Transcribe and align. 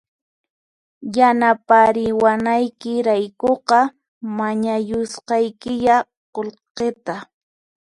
Yanapariwanaykiraykuqa 1.15 3.79
mañayusqaykiya 4.37 5.95
qullqita 6.33 7.15